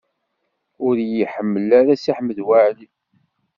Ur 0.85 0.95
iyi-ḥemmel 1.03 1.69
ara 1.79 1.93
Si 2.03 2.11
Ḥmed 2.17 2.39
Waɛli. 2.47 2.87